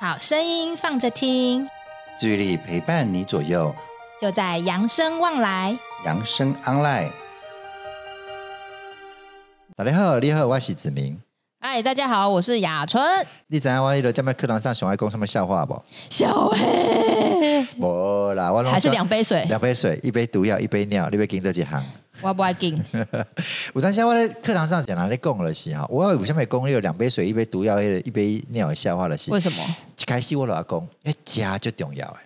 [0.00, 1.68] 好声音放着听，
[2.18, 3.72] 治愈力陪伴你左右，
[4.20, 7.10] 就在扬生望来，扬生 online。
[9.76, 11.20] 大家好，你好，我是子明。
[11.60, 13.02] 嗨，大家好，我是雅春。
[13.46, 15.80] 你知影我迄个在课堂上上爱讲什么笑话不？
[16.10, 21.84] 小黑，无啦，我还是两杯水，两杯水，一杯毒药，一杯尿，你要跟着几行？
[22.20, 22.76] 我不爱紧。
[23.74, 29.30] 有当时我在课堂上讲哪里讲了是哈，我有下面讲有两杯水、一杯毒药、一杯尿的笑话了是。
[29.30, 29.64] 为什么？
[29.98, 32.20] 一开始我老讲，因为家就重要哎。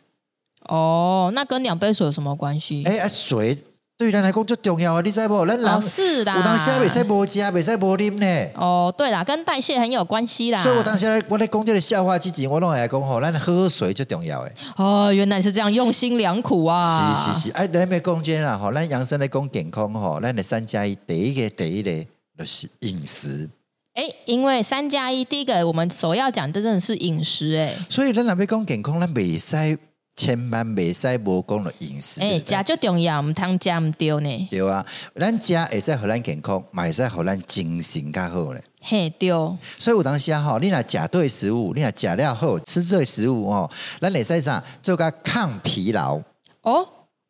[0.69, 2.85] 哦，那跟两杯水有什么关系？
[2.85, 3.57] 哎哎，水。
[3.99, 5.01] 对人来讲最重要啊！
[5.05, 5.45] 你知不？
[5.45, 8.51] 人老、哦、是的，我当时未使无食，未使无啉呢。
[8.55, 10.63] 哦，对啦，跟代谢很有关系啦。
[10.63, 14.53] 所以我当时我在讲这个笑话之前，我拢会来讲吼，咱喝水最重要诶。
[14.77, 17.13] 哦，原来是这样，用心良苦啊！
[17.13, 21.91] 是是是，哎，咱没讲这啦吼，咱养生来讲健康吼，咱的三加一，第一个第一个
[22.39, 23.51] 就是饮食。
[23.95, 27.77] 哎，因为三加一，第一个我们首要讲的真的是饮食诶。
[27.89, 29.77] 所以咱若要讲健康，咱未使。
[30.19, 34.49] 千万袂使无讲了饮食，哎，食最重要，毋通食毋对呢？
[34.51, 38.61] 对啊，咱食会使互咱健康，嘛会使互咱精神较好咧。
[38.81, 39.31] 嘿，对。
[39.79, 46.21] 所以有当时啊，吼，你若食对食物，你若食了好，吃对食物哦，咱会使啥做个抗疲劳
[46.63, 46.89] 哦。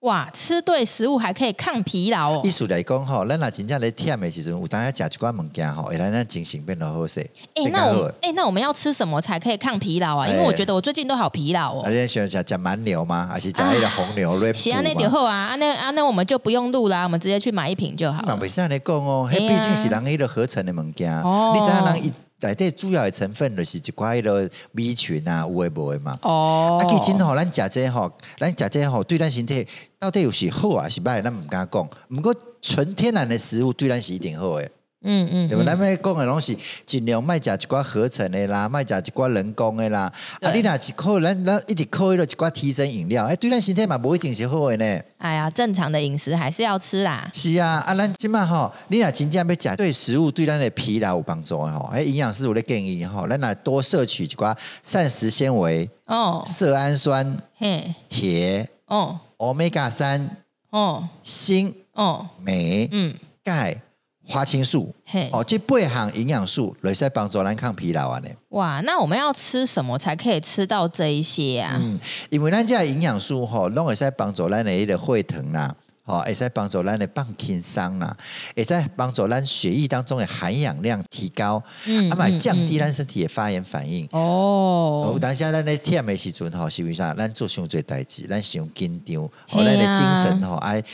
[0.09, 2.41] 哇，吃对食物还可以抗疲劳哦。
[2.43, 7.21] 意思来讲吼，咱若真正咧忝的时阵，有当下食一寡物件吼，会让咱精神变得好些。
[7.55, 10.25] 哎、欸，那我哎、欸，那我们要吃什么才可以抗疲劳啊？
[10.25, 11.83] 欸、因为我觉得我最近都好疲劳哦。
[11.83, 13.29] 啊，你喜欢食食蛮牛吗？
[13.31, 14.55] 还是食那个红牛？
[14.55, 15.49] 是啊，那就好啊。
[15.49, 18.25] 啊，那啊，那我们就不用录啦，我们直接去买一瓶就好。
[18.27, 21.15] 那袂使安尼讲哦，迄毕竟是人迄个合成的物件。
[21.21, 22.13] 哦，你知影人一。
[22.41, 26.19] 内底主要的成分就是一寡迄个米群啊，有诶无诶嘛。
[26.23, 26.79] 哦。
[26.81, 29.67] 啊，其实吼，咱食这吼，咱食这吼，对咱身体
[29.99, 31.91] 到底有是好啊，是歹，咱毋敢讲。
[32.11, 34.71] 毋过纯天然的食物对咱是一定好诶。
[35.01, 35.63] 嗯嗯，对吧？
[35.65, 40.13] 咱们讲的拢是尽量卖食一寡合成的啦，卖食一寡人工的啦。
[40.41, 45.01] 啊，你若是靠咱咱一直靠迄个一寡提神饮料，哎，对咱身体嘛无一定是好的呢。
[45.19, 47.31] 哎呀，正常的饮食还是要吃啦。
[47.33, 60.37] 是啊，啊，咱即码吼，你若真正要食对食物对咱的疲劳有帮助的吼，哎，营养师有咧建议吼，咱来多摄取一寡膳食纤维哦，色氨酸嘿，铁哦，Omega 三
[60.71, 63.15] 哦，锌哦，镁嗯，
[63.45, 63.81] 钙。
[64.29, 68.19] 花青素，嘿哦，这八项营养素来使帮助咱抗疲劳啊！
[68.19, 71.79] 呢，哇，那我们要吃什么才可以吃到这一些啊？
[71.81, 75.75] 嗯，因为咱这营养素吼，拢会使帮助咱的一个血糖啦，
[76.05, 78.15] 吼，会使帮助咱的放轻松啦，
[78.55, 84.07] 会使帮助咱血液当中的含氧量提高，嗯，啊嘛降低咱身体的发炎反应。
[84.13, 87.15] 哦，有当时咱咧忝的时阵吼，是为啥？
[87.15, 90.85] 咱做伤济代志，咱伤紧张，吼，咱的精神吼爱。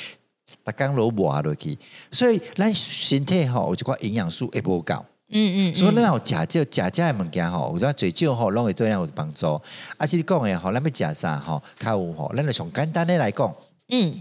[0.64, 1.76] 逐工拢磨落去，
[2.10, 4.94] 所以咱身体吼有一寡营养素会无够，
[5.30, 9.60] 嗯嗯，所以咱有食少食少的物件吼，有阵最少吼，拢会对咱有帮助。
[9.96, 13.54] 啊且你讲诶吼，咱要食啥吼，较有吼，咱就从简单的来讲，
[13.88, 14.14] 嗯，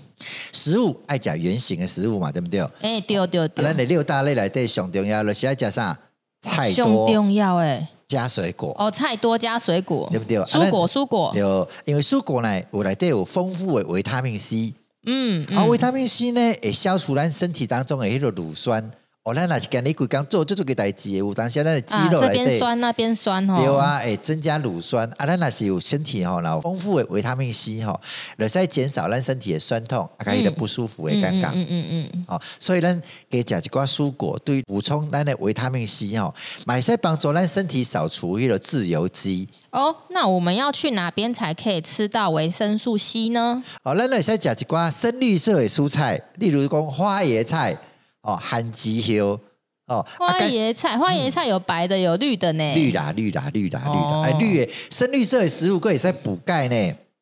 [0.51, 2.61] 食物爱食圆形的食物嘛，对不对？
[2.81, 3.63] 诶，对对对。
[3.65, 5.97] 咱的六大类来对上重要，就是爱食啥？
[6.41, 6.75] 菜多。
[6.75, 8.75] 上重要诶，加水果。
[8.77, 10.37] 哦，菜多加水果，对不对？
[10.39, 11.31] 蔬果蔬果。
[11.33, 11.41] 对，
[11.85, 14.73] 因为蔬果呢，有内底有丰富的维他命 C。
[15.05, 18.91] 嗯，啊，维他命 C 呢，也消除咱身体当中的迄个乳酸。
[19.25, 23.55] 哦，咱若是今日规工做做做个代志，有当时咱的肌肉来对，这边酸那边酸吼。
[23.55, 25.09] 对啊，会增加乳酸。
[25.15, 27.97] 啊，咱若是有身体吼，然后丰富的维他命 C 吼，
[28.35, 31.47] 来使减少咱身体的酸痛，啊，个伊个不舒服的感觉。
[31.53, 32.25] 嗯嗯嗯嗯。
[32.27, 36.35] 哦，所以咱加食一寡蔬果，对补充咱的维他命 C 吼，
[36.65, 39.47] 买使帮助咱身体扫除迄个自由基。
[39.71, 43.63] 哦，那我们要去哪边才可以吃到维生素 C 呢？
[43.83, 47.77] 哦，咱来使食一寡深绿色的蔬菜，例如讲花椰菜。
[48.23, 49.21] 哦，番薯叶
[49.85, 52.73] 哦，花椰菜，花椰菜有白的，有绿的呢。
[52.73, 56.75] 绿啦，绿啦，绿啦，绿啦，哎，绿诶，深绿色的食物可以在补钙呢。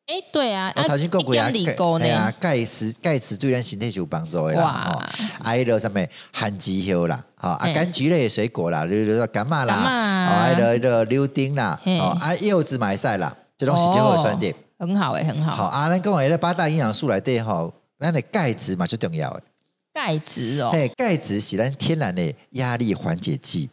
[0.06, 4.62] 哎，对啊，我头先讲过啊，钙啊，钙质，钙质对咱身体有帮助的啦。
[4.62, 5.08] 哇，
[5.42, 6.00] 还有什么
[6.32, 15.54] 番薯叶啦，好啊，柑橘类的水果啦，比如说柑嘛啦，哦，还有那个柳丁啦，哦，啊，柚子买晒啦，这东西最后酸点，很好诶，很好。
[15.54, 19.42] 好啊，咱讲诶，那八大营养素来对吼，咱的钙质嘛最重要诶。
[19.92, 23.68] 钙质哦，嘿，钙质是咱天然的压力缓解剂。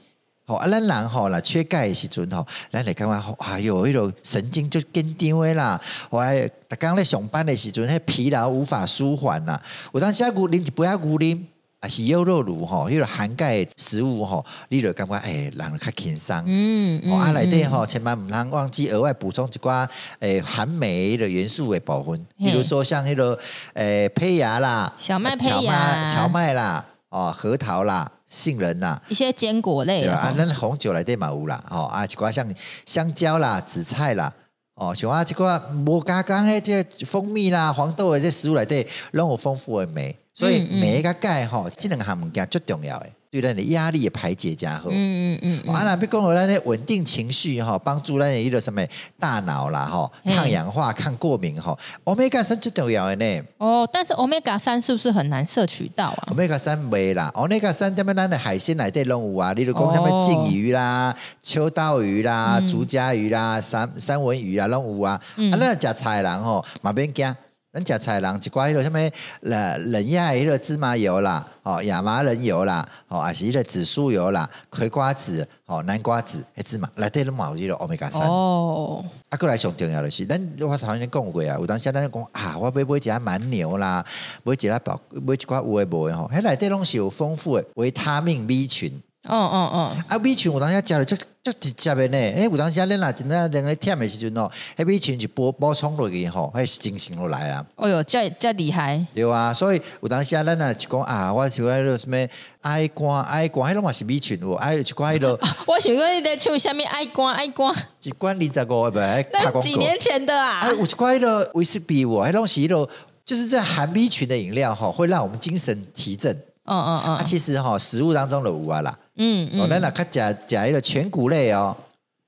[0.46, 5.80] 好啊，咱人吼啦，缺钙的时阵吼，咱来感觉吼，哎呦，迄种神经就紧张的啦。
[6.10, 9.62] 我还逐刚咧上班的时阵，迄疲劳无法舒缓啦。
[9.94, 11.40] 有当时啊，牛啉一杯啊，牛啉。
[11.80, 16.44] 啊，是优酪乳吼，迄个含钙食物吼，你就感觉诶，人较轻松。
[16.46, 17.12] 嗯嗯。
[17.14, 19.88] 啊，内底吼，千万毋通忘记额外补充一寡
[20.20, 23.38] 诶含镁的元素的部分，比如说像迄个
[23.76, 30.16] 诶胚芽啦，小麦胚芽、荞麦啦，哦，核桃啦、杏仁啦，一些坚果类对吧？
[30.16, 32.46] 啊，那红酒内底嘛有啦，哦啊，一寡像
[32.86, 34.34] 香蕉啦、紫菜啦，
[34.76, 43.08] 哦，像啊，一寡无加工的这蜂蜜啦、黄豆的这食物内底，拢有丰富诶镁，所以镁个钙吼，这两项物件最重要的。
[43.32, 48.84] 对咱的压力的排解加好，嗯嗯嗯，啊那别讲了咱的稳定情绪吼，帮助咱的一个什么
[49.20, 53.42] 大脑啦吼，抗氧化、抗过敏吼，Omega 三最重要的呢。
[53.60, 67.36] 哦，但是 Omega 三是不是很难摄取到啊？Omega 三没啦，Omega 三这边咱的海鲜来对拢有啊，例如讲什么鲸鱼啦、秋刀鱼啦、竹夹鱼啦、三三文鱼啊拢有啊，啊那食菜人吼嘛免惊。
[67.72, 69.12] 咱食菜人一寡迄落什物
[69.42, 78.28] 冷冷压迄落芝麻油啦，哦亚麻仁油啦，哦还是迄个紫苏油啦，葵瓜子，哦南瓜子，迄芝麻内底拢嘛有迄落欧米伽三。
[78.28, 84.04] 哦，啊，过来上重要的是，咱我头先讲过啊，有当时咱讲啊，我买买一下蛮牛啦，
[84.44, 89.00] 买一下宝，买一寡有诶无诶吼，迄内底拢是有丰富诶维他命 B 群。
[89.30, 97.66] 哦哦哦，啊 B 群有当时食了就就直接的呢，诶有当时恁若真正两个忝的时阵哦，迄 B 群就补补充落去吼，迄是精神落来啊。
[97.76, 99.06] 哦哟，这这厉害。
[99.14, 102.18] 对啊，所以有当时咱若就讲啊，我喜欢迄个什么
[102.62, 105.40] 爱肝爱肝，迄拢嘛是 B 群哦，爱一寡迄个。
[105.68, 107.74] 我想讲你在唱啥物爱肝爱肝？
[108.02, 110.60] 一罐二十五诶，那几年前的啊。
[110.60, 112.90] 啊，有一寡迄个威士忌哦，迄拢是迄落，
[113.26, 116.36] 就是这含 B 群的饮料吼，会让我们精神提振。
[116.66, 117.16] 嗯嗯嗯。
[117.16, 118.98] 啊，其实吼食物当中的有啊啦。
[119.20, 121.76] 嗯，嗯，哦，咱若较食食迄个全谷类哦，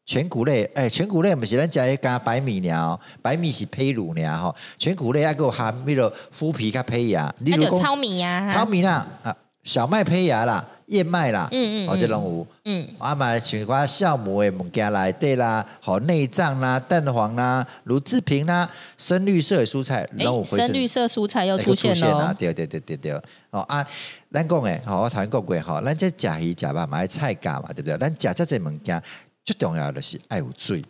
[0.06, 23.12] 全谷类，哎，全谷类毋是咱食迄加白米尔，白米是胚乳尔吼，全谷类还有含迄个麸皮甲胚芽，例如糙米啊，糙米啦，啊，小麦胚芽啦，燕麦啦，嗯嗯，哦，这种有，嗯，啊嘛像寡酵母的物件来对啦，好内脏啦，蛋黄啦，乳制品啦，深绿色的蔬菜，哎，深绿色蔬菜又出现了，对对对对对，
[23.52, 23.88] 哦啊。
[24.34, 27.98] 咱讲诶，好，我头先讲过吼，咱这食鱼食肉买菜价嘛，对不对？
[27.98, 29.02] 咱食这些物件
[29.44, 30.82] 最重要的是爱有水，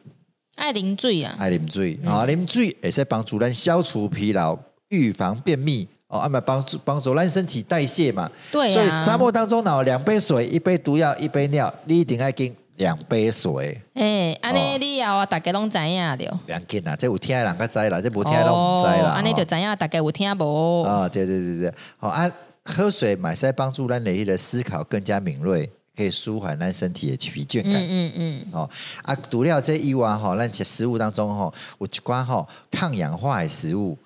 [0.57, 4.55] 爱啉水啊，爱啉水啊，啉水会使帮助咱消除疲劳、
[4.89, 8.29] 预防便秘哦，安排帮助帮助咱身体代谢嘛。
[8.51, 13.81] 对、啊，所以沙漠当中呢两杯水，一杯毒药，一杯尿，你一定爱跟两杯水。
[13.93, 16.39] 哎、欸，安尼你要啊，大家拢知影着。
[16.47, 19.11] 两斤啦，这有听的人较知啦，这无听的拢唔知啦。
[19.11, 20.83] 安尼就知影，大家有听无？
[20.83, 22.29] 啊，对对对对，好啊。
[22.63, 25.67] 喝水买赛帮助咱的思考更加敏锐，
[25.97, 27.73] 可以舒缓咱身体的疲倦感。
[27.73, 28.45] 嗯嗯嗯。
[28.53, 28.69] 哦
[29.01, 33.97] 啊，除了这以外哈，咱食食物当中哈，有一寡哈抗氧化的食物。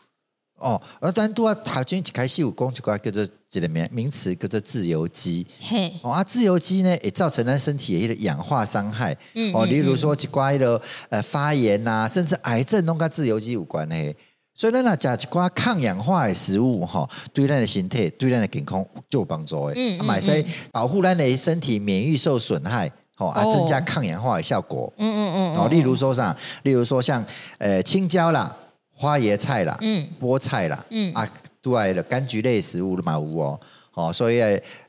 [0.58, 5.46] 哦，而咱都要头先一开始有讲一寡叫做一个名名词叫做自由基。
[5.62, 5.94] 嘿。
[6.02, 9.16] 哦啊，自由基呢，也造成咱身体的一个氧化伤害。
[9.34, 9.54] 嗯。
[9.54, 14.16] 哦，例如说一寡一个呃发炎呐、啊，甚至癌症拢跟自由基有关系。
[14.58, 19.74] 所以咱若食一寡抗氧化的食物吼，对咱的身体、对咱的健康就有帮助的。
[19.76, 24.92] 嗯，买些保护咱的身体免疫受损害，哦啊，增加抗氧化的效果。
[24.98, 25.56] 嗯嗯嗯。
[25.58, 26.34] 哦，例如说啥？
[26.64, 27.22] 例如说像
[27.58, 28.56] 呃青椒啦、
[28.96, 31.28] 花椰菜啦、嗯、菠菜啦，嗯啊，
[31.62, 33.60] 对的柑橘类食物的嘛有哦。
[33.94, 34.40] 哦，所以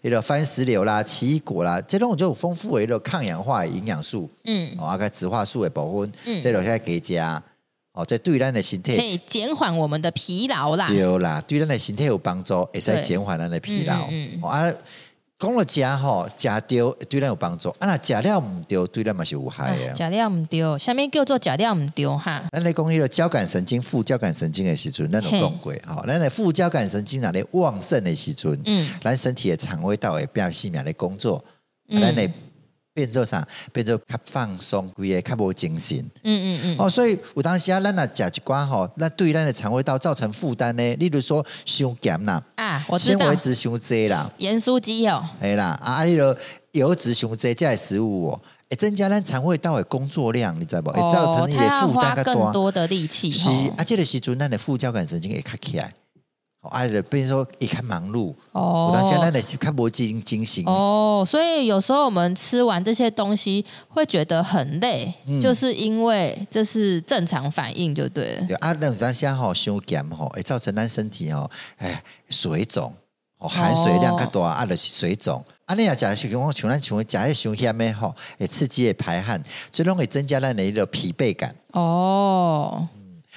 [0.00, 4.28] 那个番石榴啦、奇异果啦，这种就有丰富的一个抗氧化的营养素。
[4.44, 7.40] 嗯，哦，啊个植化素的部分，嗯，这种现在可以加。
[7.92, 10.86] 哦，这对咱的身体可以减缓我们的疲劳啦。
[10.88, 14.06] 对啦，对咱的身体有帮助，也是减缓咱的疲劳。
[14.10, 14.48] 嗯嗯、哦。
[14.48, 14.72] 啊，
[15.38, 16.78] 讲了食吼，食对
[17.10, 17.68] 对咱有帮助。
[17.78, 19.94] 啊，那食了毋对，对咱嘛是有害的。
[19.94, 22.42] 食了毋对，下面叫做食了毋对哈。
[22.52, 25.74] 咱来讲迄个交感神经、副交感神经诶时阵，咱有讲过。
[25.86, 31.44] 吼，咱的副交感神经哪咧旺盛诶时阵，嗯，咱身体诶肠胃道会比较细密的工作，
[31.90, 32.30] 咱的。
[32.96, 33.46] 变做啥？
[33.74, 35.98] 变做较放松，规个较无精神。
[36.22, 36.76] 嗯嗯嗯。
[36.78, 40.96] 哦，所以有当时啊，咱若食一寡吼，那对咱的肠胃道造成负担呢。
[40.96, 43.18] 例如说，伤咸啦，啊，我知道。
[43.18, 46.34] 纤维质伤济啦，盐酥鸡哦，哎啦，啊，迄个
[46.72, 50.90] 油脂伤济，这些食物哦，会增加咱肠胃道的工作量，你知不？
[50.90, 53.30] 会造成一些负担更多的力气。
[53.30, 55.92] 是，啊，这个时阵，咱的副交感神经会卡起来。
[56.66, 68.56] 爱的，比如说一看忙碌哦，我现在呢看不精精神哦，所以有时候我们吃完这些东西会觉得很累，嗯、就是因为这是正常反应，就对了。
[68.60, 72.92] 啊，那咱现在吼伤咸吼，会造成咱身体哦，哎，水肿
[73.38, 75.44] 哦，含水量较大，啊，就是水肿。
[75.66, 79.42] 啊，你也讲是讲，像咱像讲些伤咸的吼，会刺激的排汗，
[79.72, 82.86] 最终会增加咱的一个疲惫感哦。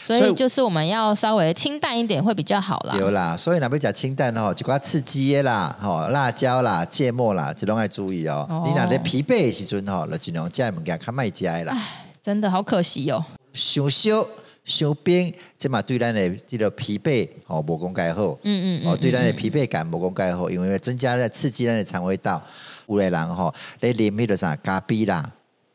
[0.06, 2.96] 所以就是我们要稍微清淡一点会比较好啦。
[2.98, 8.48] 有啦，所以哪边讲清淡哦，就括刺激啦，吼辣椒啦、芥末啦，这种要注意哦。
[8.50, 11.78] 哦你哪在疲惫的时阵吼，就尽量这物件较卖食的啦。
[12.24, 13.24] 真的好可惜哦。
[13.54, 14.28] 想烧
[14.66, 18.38] 伤冰，这嘛对咱的这个疲惫哦，无讲介好。
[18.44, 22.42] 嗯嗯哦，对咱的疲惫感无讲介好，因为增加在刺激咱的肠胃道。
[22.88, 25.32] 有的人吼，你啉迄个啥咖啡啦、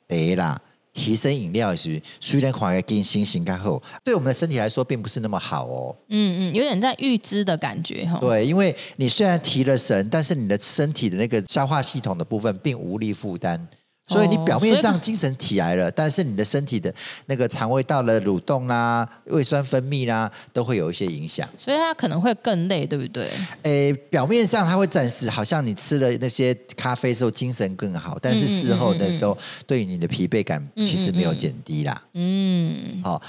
[0.08, 0.60] 茶啦。
[0.94, 5.94] 提升饮料时，虽然看起来心情较好，对我们的身体来说并不是那么好哦。
[6.08, 8.18] 嗯嗯，有点在预支的感觉哈。
[8.20, 13.68] 对，因为你虽然提了神，但是你的身体的那个消化系统的部分并无力负担。
[14.06, 16.92] 所以你表面上精神起来了，但是你的身体的
[17.26, 21.48] 那个肠胃道的蠕动啦、胃酸分泌啦，都会有一些影响。
[21.58, 23.30] 所以它可能会更累，对不对？
[23.62, 32.02] 诶，表面上它会暂时好像你吃了那些咖啡之后精神更好，但是事后的时候，对于你的疲惫感其实没有减低啦。
[32.12, 33.20] 嗯，好。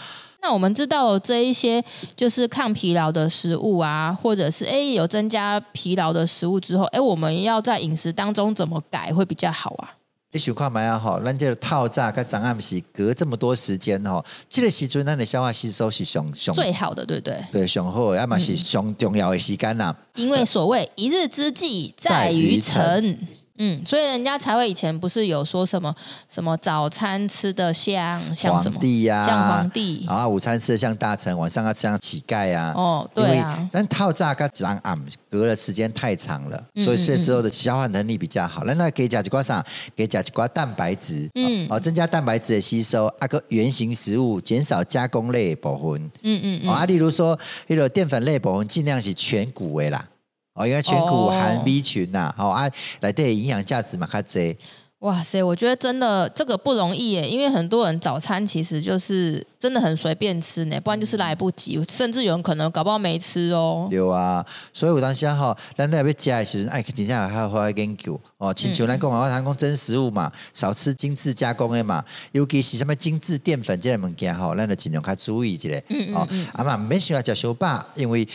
[0.42, 1.84] 那我们知道了这一些
[2.16, 9.96] 就是抗疲劳的食物啊，或者是诶有增加疲劳的食物之后，诶我们要在饮食当中怎么改会比较好啊？
[10.36, 17.42] 你想看买啊吼，咱这个套炸跟早暗时隔这么多时间吼，这个时阵咱的消化吸收是上上最好的，对不对？
[17.54, 19.96] 对，上好，要么是上重要的时间啦。
[20.16, 23.18] 因为所谓一日之计在于晨。
[23.58, 25.94] 嗯，所以人家才会以前不是有说什么
[26.30, 32.74] 什么早餐吃的像像什么皇帝呀、啊，像皇帝啊，午餐吃的像大臣，晚上要吃像乞丐啊。
[32.76, 33.70] 哦，对啊。
[33.72, 38.64] 但套炸跟长暗隔的时间太长了，嗯、所以这时候的消化能力比较好。
[38.66, 39.64] 那那给甲基瓜上
[39.96, 43.06] 给甲基瓜蛋白质，嗯，哦，增加蛋白质的吸收。
[43.20, 46.70] 啊个原型食物减少加工类部分，嗯嗯嗯。
[46.70, 50.06] 啊，例如说那个淀粉类部分尽量是全谷的啦。
[50.56, 52.70] 哦，因为全谷含 B 群呐，好啊，
[53.02, 54.56] 来对营养价值嘛较侪。
[55.00, 63.88] 哇塞，我觉得真的这个不容易耶，因为很多人早餐其实就是真的很随便吃呢，不然就是来不及，甚至有人可能搞不好没吃哦。
[63.92, 64.44] 有啊，
[64.74, 68.54] 所以有当时吼，咱那边吃的时候，哎，真正还要研究哦。
[68.54, 75.70] 请求咱讲啊，我谈讲真食物嘛，少吃精致加工的嘛，尤其是什么精致淀粉这类物件吼，咱就尽量较注意一下。
[75.90, 76.48] 嗯嗯嗯。
[76.54, 78.28] 啊嘛，免想要吃小饱，因为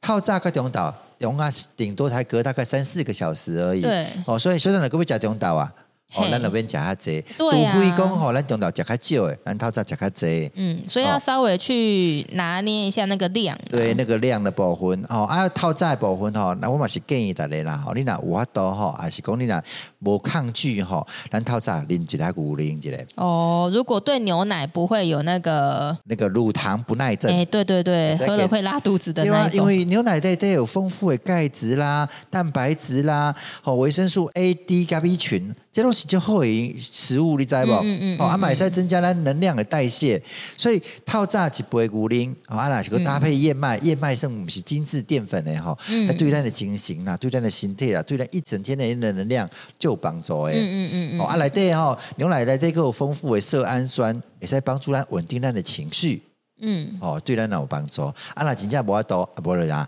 [0.00, 0.92] 透早个中岛。
[1.18, 3.82] 中啊，顶多才隔大概三四个小时而已。
[3.82, 5.72] 对，哦，所以学生你，可不可以讲中岛啊？
[6.14, 10.50] 哦，咱那边食较济，除非讲吼，咱中岛食较少诶，咱透早食较济。
[10.54, 13.58] 嗯，所以要稍微去拿捏一下那个量。
[13.68, 19.62] 对，那个量的部分哦，啊，透早的部分吼，那我嘛是建议大家啦，吼，你若有法度吼，还是讲你若
[19.98, 23.06] 无抗拒吼，咱透早啉一下牛奶之类。
[23.16, 29.56] 哦，如果对牛奶不会有那个那个乳糖不耐症，哎，对对对，喝了会拉肚子的那种。
[29.56, 35.54] 因为牛奶里都有丰富的钙质啦、蛋白质啦、好维生素 A、D 加 B 群。
[35.76, 37.72] 这东西就好的食物，你知不？
[38.18, 40.18] 哦，阿买在增加咱能量的代谢，
[40.56, 45.76] 所以套炸一杯牛奶，哦，阿那是个搭配燕麦，燕麦是不是精致淀粉的哈？
[46.06, 49.46] 那对咱的精神啦，对咱的身体啦，对咱一整天的能量
[49.78, 50.54] 就有帮助诶。
[50.56, 56.22] 嗯嗯嗯哦，阿来对哈，牛奶来对个有丰富的色氨酸，也在帮助咱稳定咱的情绪。
[56.62, 58.10] 嗯，哦，对咱有帮助。
[58.32, 59.86] 阿那真正无法度，无了呀。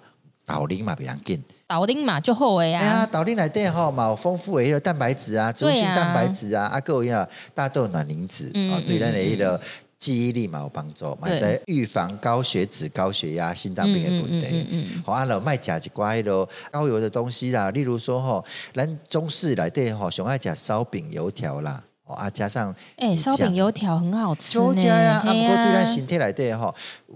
[0.49, 2.81] 豆奶嘛比较紧，豆奶嘛就好诶呀。
[2.81, 9.61] 哎呀，豆奶内底吼嘛有丰富的迄个蛋白质啊，植物性蛋白质啊，啊，还有大豆卵磷脂啊，对咱的迄个
[9.99, 14.67] 记忆力嘛有帮助，嘛是预防高血脂、高血压、心脏病的问题。
[15.05, 21.83] 好，阿老卖食一寡迄个高油的东西啦，例如说吼，咱中式内底吼，上爱食烧饼、油条啦。
[22.15, 24.83] 啊，加上哎，烧饼油条很好吃呢。
[24.83, 26.75] 呀，阿不过对咱身体来对哈，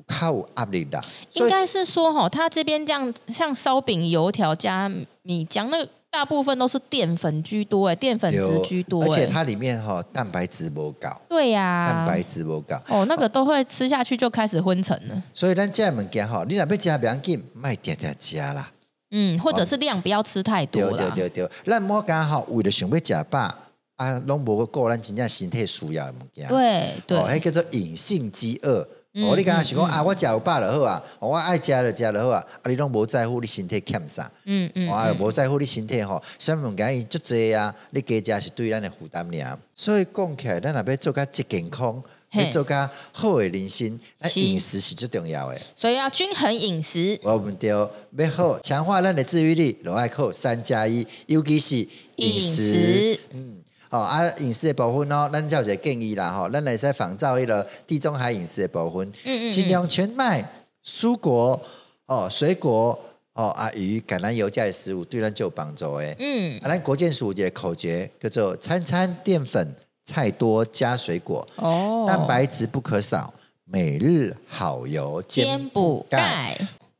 [0.08, 1.00] 较有压力的。
[1.32, 4.90] 应该是说吼，他这边这样像烧饼油条加
[5.22, 11.10] 米浆，那大部分都是淀粉居多哎，淀粉质居多，而且它里面哈蛋白质不高。
[11.28, 12.76] 对呀，蛋白质不高。
[12.88, 15.22] 哦，那个都会吃下去就开始昏沉了。
[15.32, 18.70] 所以咱这物件吼，你若要加不要紧，卖点点加啦。
[19.10, 21.10] 嗯，或者是量不要吃太多啦。
[21.14, 23.54] 对对对，咱莫刚好为了想要吃饱。
[24.02, 26.48] 啊，拢无个咱真正身体需要的物件。
[26.48, 28.86] 对对，哦，迄叫做隐性饥饿。
[29.14, 32.42] 嗯、哦，你刚刚想讲、嗯、啊，我食有饱就好啊，我爱食就食就好啊。
[32.62, 34.32] 啊，你拢无在乎你身体欠啥？
[34.46, 37.74] 嗯嗯，啊，无在乎你身体吼，啥物件伊足济啊？
[37.90, 39.58] 你加食是对咱的负担尔。
[39.76, 45.60] 所以讲起来，咱若要做较即健康，要做较好的人生，那饮食是最重要的。
[45.76, 47.20] 所以要均衡饮食。
[47.22, 53.20] 我们就要好强化咱的自愈力，就爱靠三加一，尤其是饮食。
[53.34, 53.58] 嗯。
[53.92, 60.42] 哦，啊，饮食的部分哦，咱叫一个建议啦，吼，咱来使仿照迄个地中海饮食的部分，嗯嗯，尽量全麦、
[60.82, 61.60] 蔬果、
[62.06, 62.98] 哦，水果、
[63.34, 66.16] 哦，啊，鱼、橄榄油这类食物对咱就有帮助诶。
[66.18, 73.34] 嗯，啊，咱国健署一个口诀叫做“餐餐淀粉，菜多加水果”，哦，蛋白质不可少，
[73.66, 76.56] 每日好油兼补钙，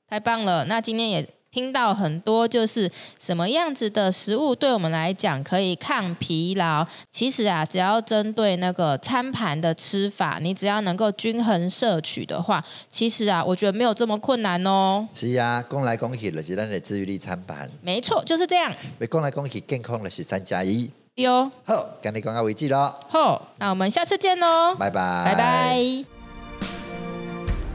[0.07, 0.67] 太棒了！
[0.67, 1.27] 那今天也。
[1.53, 2.91] 听到很多就是
[3.21, 6.87] 什么样子的食物对我们来讲可以抗疲劳。
[7.11, 15.07] 其实啊，只要针对那个餐盘的吃法，你只要能够均衡摄取的话，其实啊，我觉得没有这么困难哦。
[15.13, 17.71] 是啊，讲来讲去就是咱的治愈力餐盘。
[17.83, 18.73] 没错，就是这样。
[19.11, 20.91] 讲来讲去，健康的是三加一。
[21.17, 22.99] 哟，好，跟你讲到为止咯。
[23.11, 24.75] 好，那我们下次见喽。
[24.77, 26.22] 拜拜，拜拜。